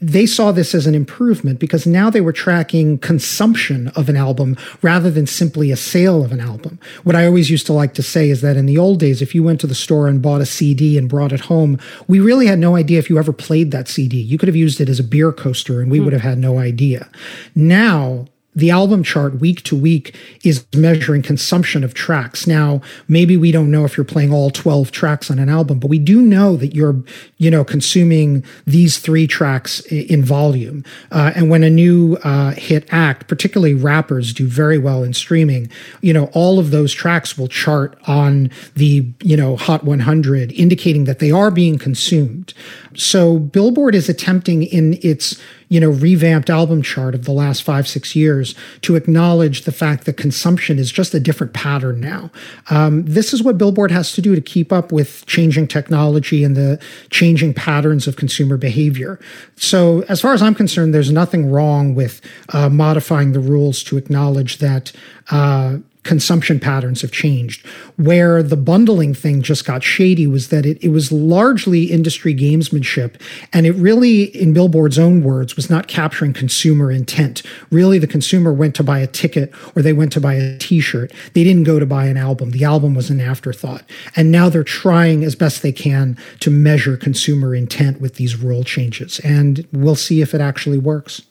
they 0.00 0.26
saw 0.26 0.52
this 0.52 0.74
as 0.74 0.86
an 0.86 0.94
improvement 0.94 1.58
because 1.58 1.86
now 1.86 2.10
they 2.10 2.20
were 2.20 2.32
tracking 2.32 2.98
consumption 2.98 3.88
of 3.88 4.10
an 4.10 4.16
album 4.16 4.56
rather 4.82 5.10
than 5.10 5.26
simply 5.26 5.70
a 5.70 5.76
sale 5.76 6.22
of 6.22 6.32
an 6.32 6.40
album. 6.40 6.78
What 7.02 7.16
I 7.16 7.24
always 7.24 7.50
used 7.50 7.64
to 7.66 7.72
like 7.72 7.94
to 7.94 8.02
say 8.02 8.28
is 8.28 8.42
that 8.42 8.58
in 8.58 8.66
the 8.66 8.76
old 8.76 9.00
days, 9.00 9.22
if 9.22 9.34
you 9.34 9.42
went 9.42 9.58
to 9.60 9.66
the 9.66 9.74
store 9.74 10.06
and 10.06 10.20
bought 10.20 10.42
a 10.42 10.46
CD 10.46 10.98
and 10.98 11.08
brought 11.08 11.32
it 11.32 11.40
home, 11.40 11.78
we 12.08 12.20
really 12.20 12.46
had 12.46 12.58
no 12.58 12.76
idea 12.76 12.98
if 12.98 13.08
you 13.08 13.18
ever 13.18 13.32
played 13.32 13.70
that 13.70 13.88
CD. 13.88 14.18
You 14.18 14.36
could 14.36 14.48
have 14.48 14.56
used 14.56 14.80
it 14.82 14.90
as 14.90 15.00
a 15.00 15.04
beer 15.04 15.32
coaster 15.32 15.80
and 15.80 15.90
we 15.90 15.98
hmm. 15.98 16.04
would 16.04 16.12
have 16.12 16.22
had 16.22 16.38
no 16.38 16.58
idea. 16.58 17.08
Now, 17.54 18.26
the 18.56 18.70
album 18.70 19.02
chart 19.02 19.38
week 19.38 19.62
to 19.64 19.76
week 19.76 20.16
is 20.42 20.66
measuring 20.74 21.20
consumption 21.20 21.84
of 21.84 21.92
tracks. 21.92 22.46
Now, 22.46 22.80
maybe 23.06 23.36
we 23.36 23.52
don't 23.52 23.70
know 23.70 23.84
if 23.84 23.96
you're 23.96 24.04
playing 24.04 24.32
all 24.32 24.50
12 24.50 24.90
tracks 24.90 25.30
on 25.30 25.38
an 25.38 25.50
album, 25.50 25.78
but 25.78 25.88
we 25.88 25.98
do 25.98 26.22
know 26.22 26.56
that 26.56 26.74
you're, 26.74 27.04
you 27.36 27.50
know, 27.50 27.64
consuming 27.64 28.42
these 28.66 28.98
three 28.98 29.26
tracks 29.26 29.80
in 29.80 30.24
volume. 30.24 30.84
Uh, 31.12 31.32
and 31.36 31.50
when 31.50 31.62
a 31.62 31.70
new 31.70 32.16
uh, 32.24 32.52
hit 32.52 32.88
act, 32.90 33.28
particularly 33.28 33.74
rappers, 33.74 34.32
do 34.32 34.48
very 34.48 34.78
well 34.78 35.04
in 35.04 35.12
streaming, 35.12 35.70
you 36.00 36.14
know, 36.14 36.30
all 36.32 36.58
of 36.58 36.70
those 36.70 36.94
tracks 36.94 37.36
will 37.36 37.48
chart 37.48 37.98
on 38.06 38.50
the, 38.74 39.06
you 39.22 39.36
know, 39.36 39.56
Hot 39.56 39.84
100, 39.84 40.52
indicating 40.52 41.04
that 41.04 41.18
they 41.18 41.30
are 41.30 41.50
being 41.50 41.78
consumed. 41.78 42.54
So 42.96 43.38
Billboard 43.38 43.94
is 43.94 44.08
attempting 44.08 44.62
in 44.62 44.98
its 45.02 45.40
you 45.68 45.80
know, 45.80 45.90
revamped 45.90 46.48
album 46.48 46.80
chart 46.82 47.14
of 47.14 47.24
the 47.24 47.32
last 47.32 47.62
five, 47.62 47.88
six 47.88 48.14
years 48.14 48.54
to 48.82 48.94
acknowledge 48.94 49.62
the 49.62 49.72
fact 49.72 50.04
that 50.04 50.16
consumption 50.16 50.78
is 50.78 50.92
just 50.92 51.12
a 51.12 51.20
different 51.20 51.52
pattern 51.52 52.00
now. 52.00 52.30
Um, 52.70 53.04
this 53.04 53.32
is 53.32 53.42
what 53.42 53.58
Billboard 53.58 53.90
has 53.90 54.12
to 54.12 54.22
do 54.22 54.34
to 54.34 54.40
keep 54.40 54.72
up 54.72 54.92
with 54.92 55.26
changing 55.26 55.66
technology 55.66 56.44
and 56.44 56.56
the 56.56 56.80
changing 57.10 57.54
patterns 57.54 58.06
of 58.06 58.16
consumer 58.16 58.56
behavior. 58.56 59.18
So, 59.56 60.04
as 60.08 60.20
far 60.20 60.34
as 60.34 60.42
I'm 60.42 60.54
concerned, 60.54 60.94
there's 60.94 61.10
nothing 61.10 61.50
wrong 61.50 61.94
with 61.94 62.20
uh, 62.50 62.68
modifying 62.68 63.32
the 63.32 63.40
rules 63.40 63.82
to 63.84 63.96
acknowledge 63.96 64.58
that. 64.58 64.92
Uh, 65.30 65.78
consumption 66.06 66.58
patterns 66.58 67.02
have 67.02 67.12
changed. 67.12 67.66
Where 67.96 68.42
the 68.42 68.56
bundling 68.56 69.12
thing 69.12 69.42
just 69.42 69.66
got 69.66 69.82
shady 69.82 70.26
was 70.26 70.48
that 70.48 70.64
it, 70.64 70.82
it 70.82 70.88
was 70.88 71.12
largely 71.12 71.84
industry 71.84 72.34
gamesmanship. 72.34 73.20
And 73.52 73.66
it 73.66 73.72
really, 73.72 74.24
in 74.24 74.52
Billboard's 74.52 74.98
own 74.98 75.22
words, 75.22 75.56
was 75.56 75.68
not 75.68 75.88
capturing 75.88 76.32
consumer 76.32 76.90
intent. 76.90 77.42
Really, 77.70 77.98
the 77.98 78.06
consumer 78.06 78.52
went 78.52 78.74
to 78.76 78.84
buy 78.84 79.00
a 79.00 79.06
ticket 79.06 79.52
or 79.74 79.82
they 79.82 79.92
went 79.92 80.12
to 80.12 80.20
buy 80.20 80.34
a 80.34 80.58
t 80.58 80.80
shirt. 80.80 81.12
They 81.34 81.44
didn't 81.44 81.64
go 81.64 81.78
to 81.78 81.86
buy 81.86 82.06
an 82.06 82.16
album. 82.16 82.52
The 82.52 82.64
album 82.64 82.94
was 82.94 83.10
an 83.10 83.20
afterthought. 83.20 83.82
And 84.14 84.30
now 84.30 84.48
they're 84.48 84.64
trying 84.64 85.24
as 85.24 85.34
best 85.34 85.62
they 85.62 85.72
can 85.72 86.16
to 86.40 86.50
measure 86.50 86.96
consumer 86.96 87.54
intent 87.54 88.00
with 88.00 88.14
these 88.14 88.36
rule 88.36 88.64
changes. 88.64 89.18
And 89.20 89.66
we'll 89.72 89.96
see 89.96 90.20
if 90.20 90.34
it 90.34 90.40
actually 90.40 90.78
works. 90.78 91.22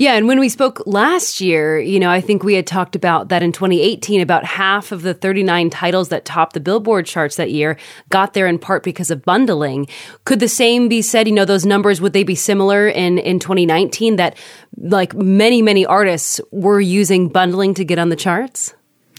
Yeah, 0.00 0.14
and 0.14 0.26
when 0.26 0.40
we 0.40 0.48
spoke 0.48 0.82
last 0.86 1.42
year, 1.42 1.78
you 1.78 2.00
know, 2.00 2.08
I 2.08 2.22
think 2.22 2.42
we 2.42 2.54
had 2.54 2.66
talked 2.66 2.96
about 2.96 3.28
that 3.28 3.42
in 3.42 3.52
2018, 3.52 4.19
about 4.20 4.44
half 4.44 4.92
of 4.92 5.02
the 5.02 5.14
39 5.14 5.70
titles 5.70 6.08
that 6.08 6.24
topped 6.24 6.54
the 6.54 6.60
Billboard 6.60 7.06
charts 7.06 7.36
that 7.36 7.50
year 7.50 7.76
got 8.08 8.34
there 8.34 8.46
in 8.46 8.58
part 8.58 8.82
because 8.82 9.10
of 9.10 9.22
bundling. 9.24 9.86
Could 10.24 10.40
the 10.40 10.48
same 10.48 10.88
be 10.88 11.02
said, 11.02 11.26
you 11.26 11.34
know, 11.34 11.44
those 11.44 11.66
numbers, 11.66 12.00
would 12.00 12.12
they 12.12 12.24
be 12.24 12.34
similar 12.34 12.88
in, 12.88 13.18
in 13.18 13.38
2019 13.38 14.16
that 14.16 14.36
like 14.78 15.14
many, 15.14 15.62
many 15.62 15.84
artists 15.84 16.40
were 16.50 16.80
using 16.80 17.28
bundling 17.28 17.74
to 17.74 17.84
get 17.84 17.98
on 17.98 18.08
the 18.08 18.16
charts? 18.16 18.74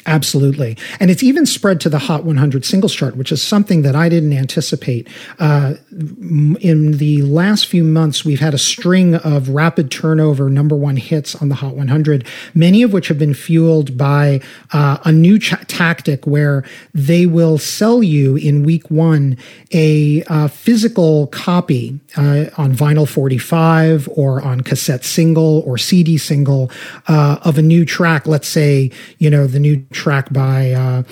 Absolutely. 0.06 0.78
And 1.00 1.12
it's 1.12 1.22
even 1.22 1.46
spread 1.46 1.80
to 1.82 1.90
the 1.90 2.00
Hot 2.00 2.24
100 2.24 2.66
singles 2.66 2.94
chart, 2.94 3.16
which 3.16 3.32
is 3.32 3.42
something 3.42 3.84
that 3.84 3.96
I 3.96 4.10
didn't 4.10 4.34
anticipate. 4.34 5.08
Uh, 5.38 5.76
in 5.92 6.94
the 6.98 7.22
last 7.24 7.68
few 7.68 7.84
months, 7.84 8.24
we've 8.24 8.40
had 8.40 8.54
a 8.54 8.58
string 8.58 9.16
of 9.16 9.50
rapid 9.50 9.92
turnover 9.92 10.50
number 10.50 10.76
one 10.76 10.96
hits 10.96 11.36
on 11.36 11.50
the 11.50 11.56
Hot 11.56 11.76
100, 11.76 12.26
many 12.54 12.82
of 12.82 12.94
which 12.94 13.10
have 13.10 13.20
been 13.20 13.34
fueled 13.34 13.98
by 13.98 14.40
uh, 14.72 14.98
a 15.04 15.12
new 15.12 15.38
ch- 15.38 15.56
tactic 15.68 16.26
where 16.26 16.64
they 16.94 17.26
will 17.26 17.58
sell 17.58 18.02
you 18.02 18.38
in 18.38 18.64
week 18.64 18.90
one 18.90 19.38
a 19.72 20.24
uh, 20.24 20.48
physical 20.48 21.28
copy 21.28 22.00
uh, 22.16 22.46
on 22.58 22.74
vinyl 22.74 23.08
45 23.08 24.08
or 24.16 24.42
on 24.42 24.62
cassette 24.62 25.04
single 25.04 25.60
or 25.66 25.78
CD 25.78 26.18
single 26.18 26.72
uh, 27.08 27.38
of 27.44 27.58
a 27.58 27.62
new 27.62 27.86
track. 27.86 28.28
Let's 28.28 28.48
say, 28.48 28.92
you 29.18 29.30
know, 29.30 29.46
the 29.46 29.60
new 29.60 29.86
track 29.92 30.32
by 30.32 30.72
uh, 30.72 31.04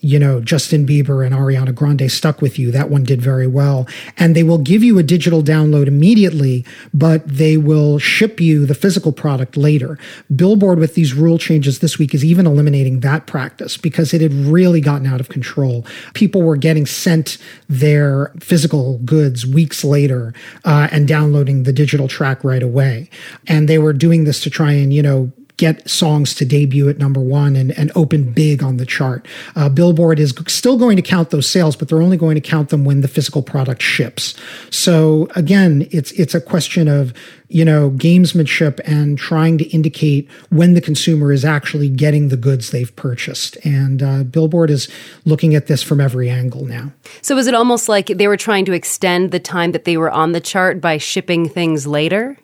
you 0.00 0.18
know, 0.18 0.40
Justin 0.40 0.86
Bieber 0.86 1.26
and 1.26 1.34
Ariana 1.34 1.74
Grande 1.74 2.10
stuck 2.10 2.40
with 2.40 2.58
you. 2.58 2.70
That 2.70 2.88
one 2.88 3.02
did 3.02 3.20
very 3.20 3.48
well. 3.48 3.88
And 4.16 4.36
they 4.36 4.44
will 4.44 4.58
give 4.58 4.84
you 4.84 4.98
a 4.98 5.02
digital 5.02 5.42
download 5.42 5.88
immediately, 5.88 6.64
but 6.94 7.26
they 7.26 7.56
will 7.56 7.98
ship 7.98 8.40
you 8.40 8.64
the 8.64 8.74
physical 8.74 9.10
product 9.10 9.56
later. 9.56 9.98
Billboard, 10.34 10.78
with 10.78 10.94
these 10.94 11.14
rule 11.14 11.36
changes 11.36 11.80
this 11.80 11.98
week, 11.98 12.14
is 12.14 12.24
even 12.24 12.46
eliminating 12.46 13.00
that 13.00 13.26
practice 13.26 13.76
because 13.76 14.14
it 14.14 14.20
had 14.20 14.32
really 14.32 14.80
gotten 14.80 15.06
out 15.06 15.20
of 15.20 15.28
control. 15.28 15.84
People 16.14 16.42
were 16.42 16.56
getting 16.56 16.86
sent 16.86 17.36
their 17.68 18.32
physical 18.38 18.98
goods 18.98 19.44
weeks 19.46 19.82
later 19.82 20.32
uh, 20.64 20.88
and 20.92 21.08
downloading 21.08 21.64
the 21.64 21.72
digital 21.72 22.06
track 22.06 22.44
right 22.44 22.62
away. 22.62 23.10
And 23.48 23.68
they 23.68 23.78
were 23.78 23.92
doing 23.92 24.24
this 24.24 24.40
to 24.42 24.50
try 24.50 24.72
and, 24.72 24.92
you 24.92 25.02
know, 25.02 25.32
get 25.58 25.88
songs 25.90 26.34
to 26.36 26.44
debut 26.44 26.88
at 26.88 26.98
number 26.98 27.20
one 27.20 27.56
and, 27.56 27.72
and 27.72 27.92
open 27.94 28.32
big 28.32 28.62
on 28.62 28.78
the 28.78 28.86
chart. 28.86 29.26
Uh, 29.54 29.68
Billboard 29.68 30.18
is 30.18 30.32
still 30.46 30.78
going 30.78 30.96
to 30.96 31.02
count 31.02 31.30
those 31.30 31.48
sales, 31.48 31.76
but 31.76 31.88
they're 31.88 32.00
only 32.00 32.16
going 32.16 32.36
to 32.36 32.40
count 32.40 32.70
them 32.70 32.84
when 32.84 33.02
the 33.02 33.08
physical 33.08 33.42
product 33.42 33.82
ships. 33.82 34.34
So 34.70 35.28
again, 35.34 35.86
it's 35.90 36.12
it's 36.12 36.34
a 36.34 36.40
question 36.40 36.88
of 36.88 37.12
you 37.48 37.64
know 37.64 37.90
gamesmanship 37.90 38.80
and 38.84 39.18
trying 39.18 39.58
to 39.58 39.64
indicate 39.70 40.30
when 40.50 40.74
the 40.74 40.80
consumer 40.80 41.32
is 41.32 41.44
actually 41.44 41.88
getting 41.88 42.28
the 42.28 42.36
goods 42.36 42.70
they've 42.70 42.94
purchased. 42.94 43.58
And 43.64 44.02
uh, 44.02 44.22
Billboard 44.24 44.70
is 44.70 44.88
looking 45.24 45.54
at 45.54 45.66
this 45.66 45.82
from 45.82 46.00
every 46.00 46.30
angle 46.30 46.64
now. 46.64 46.92
So 47.20 47.36
is 47.36 47.48
it 47.48 47.54
almost 47.54 47.88
like 47.88 48.06
they 48.06 48.28
were 48.28 48.36
trying 48.36 48.64
to 48.66 48.72
extend 48.72 49.32
the 49.32 49.40
time 49.40 49.72
that 49.72 49.84
they 49.84 49.96
were 49.96 50.10
on 50.10 50.32
the 50.32 50.40
chart 50.40 50.80
by 50.80 50.98
shipping 50.98 51.48
things 51.48 51.86
later? 51.86 52.38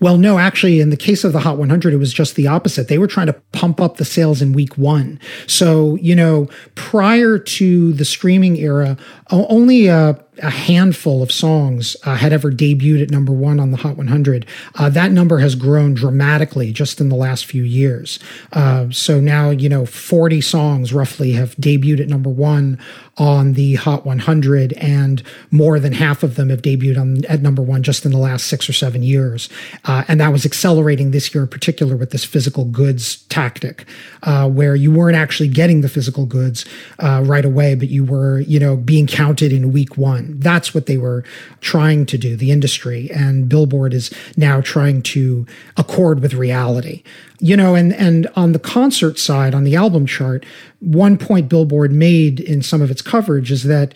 Well, 0.00 0.16
no, 0.16 0.38
actually, 0.38 0.80
in 0.80 0.88
the 0.88 0.96
case 0.96 1.24
of 1.24 1.32
the 1.34 1.40
Hot 1.40 1.58
100, 1.58 1.92
it 1.92 1.98
was 1.98 2.12
just 2.12 2.34
the 2.34 2.46
opposite. 2.46 2.88
They 2.88 2.98
were 2.98 3.06
trying 3.06 3.26
to 3.26 3.34
pump 3.52 3.80
up 3.80 3.98
the 3.98 4.04
sales 4.04 4.40
in 4.40 4.54
week 4.54 4.78
one. 4.78 5.20
So, 5.46 5.96
you 5.96 6.16
know, 6.16 6.48
prior 6.74 7.38
to 7.38 7.92
the 7.92 8.06
streaming 8.06 8.56
era, 8.56 8.96
only 9.30 9.88
a, 9.88 10.18
a 10.42 10.50
handful 10.50 11.22
of 11.22 11.30
songs 11.30 11.96
uh, 12.04 12.16
had 12.16 12.32
ever 12.32 12.50
debuted 12.50 13.02
at 13.02 13.10
number 13.10 13.32
one 13.32 13.60
on 13.60 13.70
the 13.70 13.76
Hot 13.76 13.96
100. 13.96 14.46
Uh, 14.74 14.88
that 14.90 15.12
number 15.12 15.38
has 15.38 15.54
grown 15.54 15.94
dramatically 15.94 16.72
just 16.72 17.00
in 17.00 17.08
the 17.08 17.16
last 17.16 17.46
few 17.46 17.62
years. 17.62 18.18
Uh, 18.52 18.90
so 18.90 19.20
now, 19.20 19.50
you 19.50 19.68
know, 19.68 19.86
40 19.86 20.40
songs 20.40 20.92
roughly 20.92 21.32
have 21.32 21.54
debuted 21.56 22.00
at 22.00 22.08
number 22.08 22.30
one 22.30 22.78
on 23.18 23.52
the 23.52 23.74
Hot 23.74 24.06
100, 24.06 24.72
and 24.74 25.22
more 25.50 25.78
than 25.78 25.92
half 25.92 26.22
of 26.22 26.36
them 26.36 26.48
have 26.48 26.62
debuted 26.62 26.98
on 26.98 27.24
at 27.26 27.42
number 27.42 27.60
one 27.60 27.82
just 27.82 28.06
in 28.06 28.12
the 28.12 28.18
last 28.18 28.46
six 28.46 28.68
or 28.68 28.72
seven 28.72 29.02
years. 29.02 29.50
Uh, 29.84 30.04
and 30.08 30.20
that 30.20 30.32
was 30.32 30.46
accelerating 30.46 31.10
this 31.10 31.34
year 31.34 31.42
in 31.42 31.48
particular 31.48 31.96
with 31.96 32.10
this 32.10 32.24
physical 32.24 32.64
goods 32.64 33.22
tactic, 33.24 33.86
uh, 34.22 34.48
where 34.48 34.74
you 34.74 34.90
weren't 34.90 35.16
actually 35.16 35.48
getting 35.48 35.82
the 35.82 35.88
physical 35.88 36.24
goods 36.24 36.64
uh, 37.00 37.22
right 37.26 37.44
away, 37.44 37.74
but 37.74 37.88
you 37.88 38.04
were, 38.04 38.40
you 38.40 38.58
know, 38.58 38.76
being 38.76 39.06
counted 39.06 39.52
in 39.52 39.72
week 39.72 39.98
one. 39.98 40.29
That's 40.38 40.74
what 40.74 40.86
they 40.86 40.98
were 40.98 41.24
trying 41.60 42.06
to 42.06 42.18
do, 42.18 42.36
the 42.36 42.50
industry. 42.50 43.10
And 43.10 43.48
Billboard 43.48 43.94
is 43.94 44.10
now 44.36 44.60
trying 44.60 45.02
to 45.02 45.46
accord 45.76 46.20
with 46.20 46.34
reality. 46.34 47.02
You 47.40 47.56
know, 47.56 47.74
and, 47.74 47.92
and 47.94 48.28
on 48.36 48.52
the 48.52 48.58
concert 48.58 49.18
side, 49.18 49.54
on 49.54 49.64
the 49.64 49.76
album 49.76 50.06
chart, 50.06 50.44
one 50.80 51.16
point 51.16 51.48
Billboard 51.48 51.92
made 51.92 52.40
in 52.40 52.62
some 52.62 52.82
of 52.82 52.90
its 52.90 53.02
coverage 53.02 53.50
is 53.50 53.64
that 53.64 53.94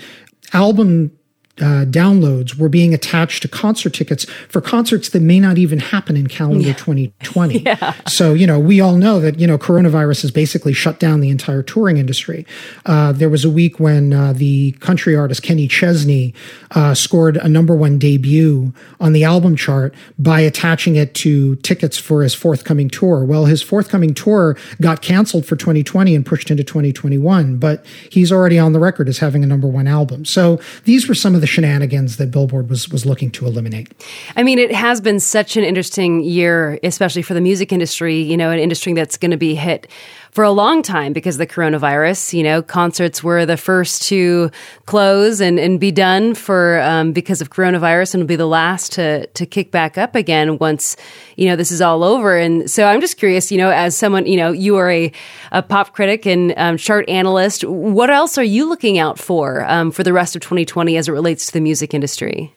album 0.52 1.12
uh, 1.60 1.84
downloads 1.86 2.58
were 2.58 2.68
being 2.68 2.92
attached 2.92 3.42
to 3.42 3.48
concert 3.48 3.90
tickets 3.90 4.24
for 4.48 4.60
concerts 4.60 5.10
that 5.10 5.22
may 5.22 5.38
not 5.38 5.56
even 5.56 5.78
happen 5.78 6.16
in 6.16 6.26
calendar 6.26 6.68
yeah. 6.68 6.74
2020. 6.74 7.54
Yeah. 7.64 7.94
So, 8.06 8.34
you 8.34 8.46
know, 8.46 8.58
we 8.58 8.80
all 8.80 8.96
know 8.96 9.20
that, 9.20 9.38
you 9.38 9.46
know, 9.46 9.56
coronavirus 9.56 10.22
has 10.22 10.30
basically 10.30 10.72
shut 10.74 11.00
down 11.00 11.20
the 11.20 11.30
entire 11.30 11.62
touring 11.62 11.96
industry. 11.96 12.44
Uh, 12.84 13.12
there 13.12 13.30
was 13.30 13.44
a 13.44 13.50
week 13.50 13.80
when 13.80 14.12
uh, 14.12 14.32
the 14.34 14.72
country 14.72 15.16
artist 15.16 15.42
Kenny 15.42 15.66
Chesney 15.66 16.34
uh, 16.72 16.94
scored 16.94 17.36
a 17.38 17.48
number 17.48 17.74
one 17.74 17.98
debut 17.98 18.74
on 19.00 19.12
the 19.12 19.24
album 19.24 19.56
chart 19.56 19.94
by 20.18 20.40
attaching 20.40 20.96
it 20.96 21.14
to 21.14 21.56
tickets 21.56 21.96
for 21.96 22.22
his 22.22 22.34
forthcoming 22.34 22.90
tour. 22.90 23.24
Well, 23.24 23.46
his 23.46 23.62
forthcoming 23.62 24.12
tour 24.12 24.58
got 24.82 25.00
canceled 25.00 25.46
for 25.46 25.56
2020 25.56 26.14
and 26.14 26.26
pushed 26.26 26.50
into 26.50 26.64
2021, 26.64 27.56
but 27.56 27.84
he's 28.10 28.30
already 28.30 28.58
on 28.58 28.72
the 28.72 28.80
record 28.80 29.08
as 29.08 29.18
having 29.18 29.42
a 29.42 29.46
number 29.46 29.68
one 29.68 29.86
album. 29.86 30.24
So 30.24 30.60
these 30.84 31.08
were 31.08 31.14
some 31.14 31.34
of 31.34 31.40
the 31.44 31.48
shenanigans 31.48 32.16
that 32.16 32.30
Billboard 32.30 32.70
was 32.70 32.88
was 32.88 33.04
looking 33.04 33.30
to 33.30 33.44
eliminate. 33.44 33.92
I 34.34 34.42
mean, 34.42 34.58
it 34.58 34.72
has 34.72 35.02
been 35.02 35.20
such 35.20 35.58
an 35.58 35.62
interesting 35.62 36.22
year, 36.24 36.78
especially 36.82 37.20
for 37.20 37.34
the 37.34 37.40
music 37.42 37.70
industry. 37.70 38.18
You 38.18 38.38
know, 38.38 38.50
an 38.50 38.58
industry 38.58 38.94
that's 38.94 39.18
going 39.18 39.30
to 39.30 39.36
be 39.36 39.54
hit 39.54 39.86
for 40.34 40.42
a 40.42 40.50
long 40.50 40.82
time 40.82 41.12
because 41.12 41.36
the 41.36 41.46
coronavirus. 41.46 42.34
You 42.34 42.42
know, 42.42 42.60
concerts 42.60 43.22
were 43.22 43.46
the 43.46 43.56
first 43.56 44.02
to 44.08 44.50
close 44.84 45.40
and, 45.40 45.60
and 45.60 45.78
be 45.78 45.92
done 45.92 46.34
for 46.34 46.80
um, 46.82 47.12
because 47.12 47.40
of 47.40 47.50
coronavirus, 47.50 48.14
and 48.14 48.22
will 48.22 48.28
be 48.28 48.36
the 48.36 48.46
last 48.46 48.92
to 48.92 49.26
to 49.28 49.46
kick 49.46 49.70
back 49.70 49.96
up 49.96 50.14
again 50.14 50.58
once 50.58 50.96
you 51.36 51.46
know 51.46 51.56
this 51.56 51.70
is 51.70 51.80
all 51.80 52.02
over. 52.02 52.36
And 52.36 52.70
so 52.70 52.84
I'm 52.84 53.00
just 53.00 53.16
curious, 53.16 53.50
you 53.50 53.58
know, 53.58 53.70
as 53.70 53.96
someone, 53.96 54.26
you 54.26 54.36
know, 54.36 54.50
you 54.50 54.76
are 54.76 54.90
a, 54.90 55.12
a 55.52 55.62
pop 55.62 55.94
critic 55.94 56.26
and 56.26 56.52
um, 56.56 56.76
chart 56.76 57.08
analyst. 57.08 57.64
What 57.64 58.10
else 58.10 58.36
are 58.36 58.44
you 58.44 58.68
looking 58.68 58.98
out 58.98 59.18
for 59.18 59.64
um, 59.70 59.92
for 59.92 60.02
the 60.02 60.12
rest 60.12 60.34
of 60.34 60.42
2020 60.42 60.96
as 60.96 61.08
it 61.08 61.12
relates 61.12 61.46
to 61.46 61.52
the 61.52 61.60
music 61.60 61.94
industry? 61.94 62.52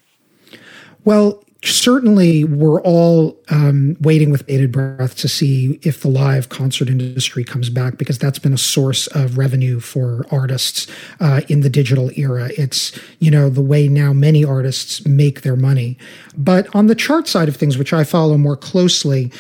Well, 1.06 1.44
certainly 1.74 2.44
we're 2.44 2.82
all 2.82 3.38
um, 3.50 3.96
waiting 4.02 4.30
with 4.32 4.46
bated 4.46 4.72
breath 4.72 5.16
to 5.18 5.28
see 5.28 5.80
if 5.84 6.02
the 6.02 6.08
live 6.08 6.50
concert 6.50 6.90
industry 6.90 7.44
comes 7.44 7.70
back 7.70 7.98
because 7.98 8.18
that's 8.18 8.40
been 8.40 8.54
a 8.54 8.58
source 8.58 9.08
of 9.08 9.38
revenue 9.38 9.80
for 9.80 10.26
artists 10.32 10.88
uh, 11.20 11.42
in 11.48 11.62
the 11.62 11.70
digital 11.70 12.12
era. 12.16 12.50
It's 12.58 12.98
you 13.20 13.32
know 13.32 13.50
the 13.50 13.62
way 13.62 13.88
now 13.88 14.14
many 14.14 14.44
artists 14.44 15.06
make 15.06 15.42
their 15.42 15.56
money. 15.56 15.98
But 16.36 16.74
on 16.76 16.88
the 16.88 16.96
chart 16.96 17.28
side 17.28 17.48
of 17.48 17.56
things, 17.56 17.78
which 17.78 17.94
I 17.94 18.04
follow 18.04 18.38
more 18.38 18.58
closely, 18.58 19.32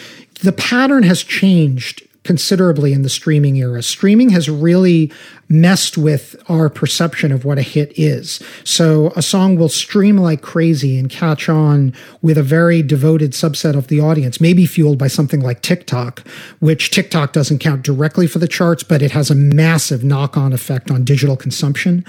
the 0.41 0.51
pattern 0.51 1.03
has 1.03 1.23
changed 1.23 2.07
considerably 2.27 2.91
in 2.91 3.03
the 3.03 3.09
streaming 3.09 3.55
era. 3.55 3.81
Streaming 3.81 4.29
has 4.29 4.49
really 4.49 5.11
messed 5.49 5.97
with 5.97 6.35
our 6.49 6.69
perception 6.69 7.31
of 7.31 7.45
what 7.45 7.57
a 7.57 7.61
hit 7.61 7.97
is. 7.97 8.41
So 8.63 9.13
a 9.15 9.21
song 9.21 9.55
will 9.55 9.69
stream 9.69 10.17
like 10.17 10.41
crazy 10.41 10.97
and 10.99 11.09
catch 11.09 11.47
on 11.47 11.93
with 12.21 12.37
a 12.37 12.43
very 12.43 12.81
devoted 12.81 13.31
subset 13.31 13.75
of 13.75 13.87
the 13.87 14.01
audience, 14.01 14.41
maybe 14.41 14.65
fueled 14.65 14.97
by 14.97 15.07
something 15.07 15.39
like 15.39 15.61
TikTok, 15.61 16.27
which 16.59 16.91
TikTok 16.91 17.31
doesn't 17.33 17.59
count 17.59 17.83
directly 17.83 18.27
for 18.27 18.39
the 18.39 18.47
charts, 18.47 18.83
but 18.83 19.01
it 19.01 19.11
has 19.11 19.29
a 19.29 19.35
massive 19.35 20.03
knock 20.03 20.35
on 20.35 20.51
effect 20.51 20.91
on 20.91 21.03
digital 21.03 21.37
consumption. 21.37 22.03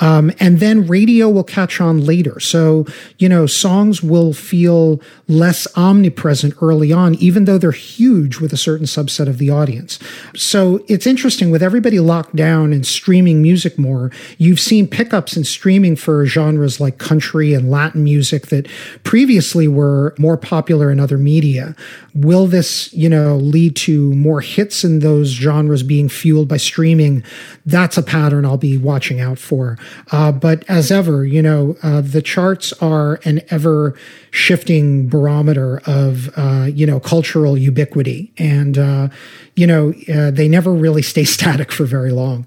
Um, 0.00 0.30
and 0.38 0.60
then 0.60 0.86
radio 0.86 1.28
will 1.28 1.44
catch 1.44 1.80
on 1.80 2.04
later. 2.04 2.38
So, 2.38 2.86
you 3.18 3.28
know, 3.28 3.46
songs 3.46 4.02
will 4.02 4.32
feel 4.32 5.00
less 5.26 5.66
omnipresent 5.76 6.54
early 6.62 6.92
on, 6.92 7.14
even 7.16 7.44
though 7.44 7.58
they're 7.58 7.72
huge 7.72 8.38
with 8.38 8.52
a 8.52 8.56
certain 8.56 8.86
subset 8.86 9.28
of 9.28 9.38
the 9.38 9.50
audience. 9.50 9.98
So 10.36 10.84
it's 10.88 11.06
interesting 11.06 11.50
with 11.50 11.62
everybody 11.62 11.98
locked 11.98 12.36
down 12.36 12.72
and 12.72 12.83
streaming 12.84 13.42
music 13.42 13.78
more, 13.78 14.10
you've 14.38 14.60
seen 14.60 14.86
pickups 14.86 15.36
in 15.36 15.44
streaming 15.44 15.96
for 15.96 16.24
genres 16.26 16.80
like 16.80 16.98
country 16.98 17.54
and 17.54 17.70
Latin 17.70 18.04
music 18.04 18.46
that 18.48 18.68
previously 19.02 19.68
were 19.68 20.14
more 20.18 20.36
popular 20.36 20.90
in 20.90 21.00
other 21.00 21.18
media. 21.18 21.74
Will 22.14 22.46
this, 22.46 22.92
you 22.92 23.08
know, 23.08 23.36
lead 23.36 23.76
to 23.76 24.12
more 24.14 24.40
hits 24.40 24.84
in 24.84 25.00
those 25.00 25.28
genres 25.30 25.82
being 25.82 26.08
fueled 26.08 26.48
by 26.48 26.56
streaming? 26.56 27.24
That's 27.66 27.98
a 27.98 28.02
pattern 28.02 28.44
I'll 28.44 28.56
be 28.56 28.76
watching 28.76 29.20
out 29.20 29.38
for. 29.38 29.78
Uh, 30.12 30.32
but 30.32 30.64
as 30.68 30.90
ever, 30.90 31.24
you 31.24 31.42
know, 31.42 31.76
uh, 31.82 32.00
the 32.00 32.22
charts 32.22 32.72
are 32.74 33.20
an 33.24 33.40
ever 33.50 33.96
shifting 34.30 35.08
barometer 35.08 35.80
of, 35.86 36.30
uh, 36.36 36.68
you 36.72 36.86
know, 36.86 37.00
cultural 37.00 37.56
ubiquity. 37.56 38.32
And, 38.38 38.76
uh, 38.76 39.08
you 39.54 39.66
know, 39.66 39.92
uh, 40.12 40.30
they 40.30 40.48
never 40.48 40.72
really 40.72 41.02
stay 41.02 41.24
static 41.34 41.72
for 41.72 41.84
very 41.84 42.10
long. 42.10 42.46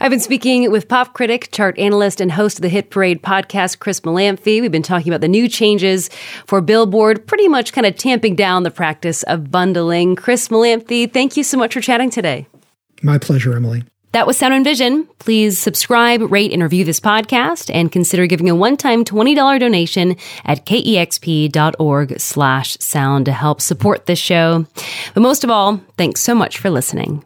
I've 0.00 0.10
been 0.10 0.20
speaking 0.20 0.70
with 0.70 0.88
pop 0.88 1.14
critic, 1.14 1.48
chart 1.52 1.78
analyst, 1.78 2.20
and 2.20 2.30
host 2.30 2.58
of 2.58 2.62
the 2.62 2.68
Hit 2.68 2.90
Parade 2.90 3.22
podcast, 3.22 3.78
Chris 3.78 4.00
Molanphy. 4.00 4.60
We've 4.60 4.70
been 4.70 4.82
talking 4.82 5.10
about 5.10 5.22
the 5.22 5.28
new 5.28 5.48
changes 5.48 6.10
for 6.46 6.60
Billboard, 6.60 7.26
pretty 7.26 7.48
much 7.48 7.72
kind 7.72 7.86
of 7.86 7.96
tamping 7.96 8.36
down 8.36 8.62
the 8.62 8.70
practice 8.70 9.22
of 9.24 9.50
bundling. 9.50 10.16
Chris 10.16 10.48
Molanphy, 10.48 11.10
thank 11.12 11.36
you 11.36 11.42
so 11.42 11.56
much 11.56 11.74
for 11.74 11.80
chatting 11.80 12.10
today. 12.10 12.46
My 13.02 13.18
pleasure, 13.18 13.54
Emily. 13.54 13.84
That 14.12 14.26
was 14.26 14.38
Sound 14.38 14.54
and 14.54 14.64
Vision. 14.64 15.06
Please 15.18 15.58
subscribe, 15.58 16.22
rate, 16.32 16.52
and 16.52 16.62
review 16.62 16.84
this 16.84 17.00
podcast, 17.00 17.70
and 17.74 17.92
consider 17.92 18.26
giving 18.26 18.48
a 18.48 18.54
one-time 18.54 19.04
$20 19.04 19.60
donation 19.60 20.16
at 20.44 20.64
kexp.org 20.64 22.20
slash 22.20 22.78
sound 22.80 23.26
to 23.26 23.32
help 23.32 23.60
support 23.60 24.06
this 24.06 24.18
show. 24.18 24.66
But 25.12 25.20
most 25.20 25.44
of 25.44 25.50
all, 25.50 25.82
thanks 25.98 26.22
so 26.22 26.34
much 26.34 26.58
for 26.58 26.70
listening. 26.70 27.24